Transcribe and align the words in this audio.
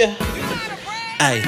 Yeah. 0.00 0.14
Hey. 1.20 1.42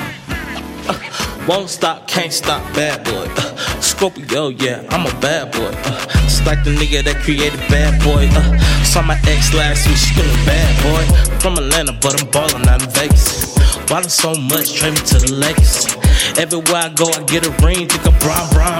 Uh, 0.86 1.46
won't 1.48 1.70
stop, 1.70 2.06
can't 2.06 2.30
stop, 2.30 2.60
bad 2.74 3.02
boy. 3.02 3.24
Uh, 3.34 3.80
Scorpio, 3.80 4.48
yeah, 4.48 4.84
I'm 4.90 5.06
a 5.06 5.20
bad 5.20 5.52
boy. 5.52 5.72
Uh, 5.72 6.22
like 6.44 6.62
the 6.62 6.70
nigga 6.76 7.02
that 7.04 7.16
created 7.24 7.58
Bad 7.72 7.96
Boy. 8.04 8.28
Uh, 8.28 8.58
saw 8.84 9.00
my 9.00 9.16
ex 9.24 9.54
last 9.54 9.88
week, 9.88 9.96
she 9.96 10.12
a 10.20 10.44
bad 10.44 10.72
boy. 10.84 11.00
From 11.40 11.56
Atlanta, 11.56 11.96
but 11.96 12.20
I'm 12.20 12.28
ballin' 12.28 12.68
out 12.68 12.82
in 12.82 12.90
Vegas. 12.90 13.56
Ballin' 13.88 14.10
so 14.10 14.34
much, 14.34 14.74
trade 14.74 14.92
me 14.92 15.00
to 15.00 15.18
the 15.18 15.32
Lakers. 15.32 15.88
Everywhere 16.36 16.82
I 16.82 16.88
go, 16.92 17.08
I 17.08 17.24
get 17.24 17.46
a 17.46 17.52
ring. 17.64 17.88
Think 17.88 18.04
I'm 18.04 18.20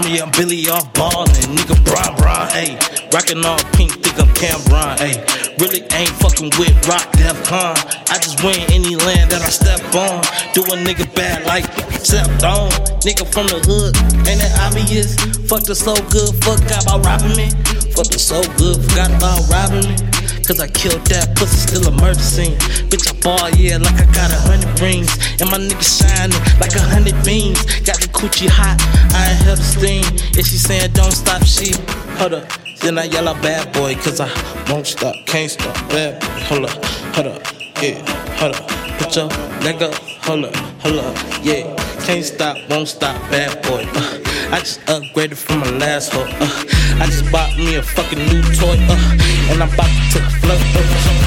yeah, 0.05 0.25
I'm 0.25 0.31
Billy 0.33 0.69
off 0.69 0.93
ballin'. 0.93 1.33
Nigga 1.57 1.81
Bron 1.81 2.13
Bron, 2.21 2.42
ayy. 2.53 2.77
Rockin' 3.13 3.45
all 3.45 3.59
pink, 3.77 3.93
think 4.03 4.19
I'm 4.21 4.29
Cam'ron, 4.35 4.97
ayy. 4.99 5.19
Really 5.61 5.83
ain't 5.93 6.15
fucking 6.21 6.51
with 6.59 6.75
Rock 6.89 7.11
Def 7.13 7.37
Con. 7.45 7.77
I 8.09 8.19
just 8.19 8.43
win 8.43 8.59
any 8.73 8.97
land 8.97 9.31
that 9.31 9.43
I 9.43 9.51
step 9.51 9.81
on. 9.95 10.23
Do 10.55 10.63
a 10.65 10.77
nigga 10.81 11.07
bad 11.15 11.47
like 11.47 11.65
stepped 12.05 12.43
on. 12.45 12.71
Nigga 13.05 13.27
from 13.33 13.47
the 13.49 13.61
hood, 13.67 13.97
ain't 14.29 14.41
that 14.41 14.53
obvious? 14.61 15.17
Fucked 15.49 15.69
her 15.69 15.75
so 15.75 15.95
good, 16.11 16.33
fuck 16.45 16.61
about 16.67 17.05
robbing 17.05 17.37
me. 17.37 17.51
Fucked 17.95 18.15
her 18.15 18.23
so 18.23 18.43
good, 18.57 18.81
forgot 18.85 19.11
about 19.13 19.45
robbing 19.49 19.89
me. 19.89 19.97
Cause 20.43 20.59
I 20.59 20.67
killed 20.67 21.07
that 21.07 21.37
pussy, 21.37 21.55
still 21.55 21.87
a 21.87 21.93
murder 22.03 22.19
scene. 22.19 22.59
Bitch, 22.91 23.07
I 23.07 23.15
ball, 23.23 23.51
yeah, 23.55 23.79
like 23.79 23.95
I 23.95 24.07
got 24.11 24.31
a 24.35 24.41
hundred 24.43 24.75
rings. 24.81 25.15
And 25.39 25.47
my 25.51 25.59
nigga 25.59 25.87
shining 25.87 26.35
like 26.59 26.75
a 26.75 26.83
hundred 26.83 27.15
beams. 27.25 27.63
Got 27.87 28.03
the 28.03 28.11
coochie 28.11 28.51
hot, 28.51 28.83
I 29.15 29.31
ain't 29.31 29.43
held 29.47 29.59
the 29.59 29.67
steam. 29.67 30.05
If 30.35 30.47
she 30.51 30.59
saying 30.59 30.93
don't 30.93 31.15
stop, 31.15 31.45
she 31.47 31.71
hold 32.19 32.35
up. 32.35 32.49
Then 32.81 32.99
I 32.99 33.05
yell 33.05 33.29
out 33.29 33.41
bad 33.43 33.73
boy, 33.73 33.95
cause 33.97 34.21
I 34.21 34.29
won't 34.71 34.87
stop, 34.87 35.15
can't 35.27 35.51
stop, 35.51 35.75
bad 35.89 36.21
boy. 36.21 36.27
Hold 36.49 36.65
up, 36.65 36.85
hold 37.15 37.27
up, 37.29 37.43
yeah, 37.81 37.99
hold 38.37 38.57
up. 38.57 38.69
Put 38.99 39.17
your 39.17 39.29
leg 39.63 39.83
up, 39.83 39.95
hold 40.25 40.45
up, 40.45 40.57
hold 40.83 40.99
up, 40.99 41.17
yeah. 41.43 41.63
Can't 42.05 42.25
stop, 42.25 42.57
won't 42.69 42.89
stop, 42.89 43.15
bad 43.31 43.63
boy. 43.63 43.85
Uh, 43.95 44.19
I 44.51 44.59
just 44.59 44.81
upgraded 44.87 45.37
from 45.37 45.61
my 45.61 45.71
last 45.79 46.13
hoe. 46.13 46.23
Uh, 46.23 46.65
I 47.01 47.07
just 47.07 47.31
bought 47.31 47.57
me 47.57 47.77
a 47.77 47.83
fucking 47.83 48.19
new 48.19 48.43
toy. 48.59 48.77
Uh, 48.91 49.19
and 49.51 49.63
I'm 49.63 49.73
about 49.73 49.93
to 50.13 50.21
float. 50.43 50.61
Uh, 50.75 50.83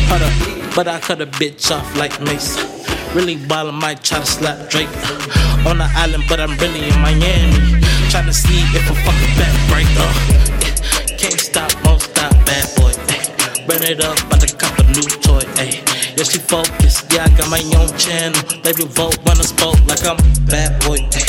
hold 0.10 0.22
up, 0.22 0.76
but 0.76 0.88
I 0.88 1.00
cut 1.00 1.22
a 1.22 1.28
bitch 1.28 1.72
off 1.72 1.96
like 1.96 2.20
Mase. 2.22 2.60
Really 3.16 3.38
ballin', 3.48 3.76
might 3.76 4.04
try 4.04 4.20
to 4.20 4.26
slap 4.26 4.70
Drake. 4.70 4.90
Uh, 4.92 5.70
on 5.70 5.78
the 5.80 5.90
island, 5.96 6.24
but 6.30 6.40
I'm 6.40 6.56
really 6.58 6.88
in 6.88 7.00
Miami. 7.00 7.82
Tryna 8.12 8.34
see 8.34 8.60
if 8.76 8.90
a 8.90 8.96
fucking 8.96 9.34
back 9.40 9.56
break. 9.70 9.88
Uh, 9.98 10.75
Ay. 13.86 13.94
Burn 13.94 14.00
it 14.00 14.06
up, 14.06 14.18
about 14.26 14.42
to 14.42 14.56
cop 14.56 14.80
a 14.80 14.84
new 14.84 15.08
toy. 15.22 15.42
Ay. 15.58 15.84
Yeah, 16.18 16.24
she 16.24 16.40
focused. 16.40 17.14
Yeah, 17.14 17.26
I 17.26 17.30
got 17.38 17.50
my 17.50 17.62
own 17.78 17.90
channel. 17.98 18.42
Baby, 18.64 18.86
vote 18.90 19.18
when 19.24 19.38
I 19.38 19.46
spoke 19.46 19.78
like 19.86 20.04
I'm 20.06 20.18
bad 20.50 20.82
boy. 20.82 20.98
Ay. 21.14 21.22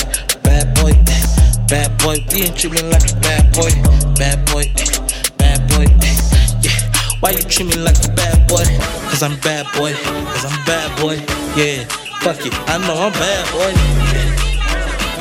Bad 0.43 0.75
boy, 0.81 0.93
ay. 0.97 1.23
bad 1.69 1.99
boy. 1.99 2.17
Ain't 2.33 2.57
treat 2.57 2.73
me 2.73 2.81
like 2.89 3.13
a 3.13 3.17
bad 3.21 3.53
boy. 3.53 3.71
Bad 4.17 4.41
boy, 4.49 4.73
ay. 4.73 4.89
bad 5.37 5.69
boy. 5.69 5.85
ay. 6.01 6.17
Yeah, 6.65 6.81
why 7.21 7.31
you 7.37 7.45
treat 7.45 7.69
me 7.69 7.77
like 7.77 8.01
a 8.05 8.09
bad 8.17 8.49
boy? 8.49 8.65
Cause 9.13 9.23
I'm 9.23 9.37
bad 9.41 9.67
boy. 9.77 9.93
Cause 9.93 10.45
I'm 10.49 10.65
bad 10.65 10.89
boy. 11.01 11.21
Yeah, 11.61 11.85
fuck 12.25 12.41
it. 12.41 12.55
I 12.73 12.79
know 12.81 12.97
I'm 12.97 13.13
bad 13.13 13.45
boy. 13.53 13.73
Yeah. 14.17 14.33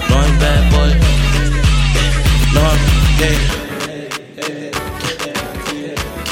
No, 0.08 0.16
I'm 0.24 0.40
bad 0.40 0.64
boy. 0.72 0.92
Yeah. 1.96 2.54
No, 2.56 2.62
I'm, 2.64 2.80
yeah. 3.20 3.65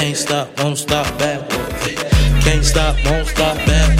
Can't 0.04 0.18
stop, 0.18 0.60
won't 0.60 0.78
stop, 0.78 1.08
bad 1.18 1.48
boy. 1.48 1.94
Can't 2.42 2.66
stop, 2.66 2.98
won't 3.06 3.26
stop, 3.26 3.56
bad 3.66 3.98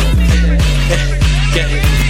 boy. 1.88 2.00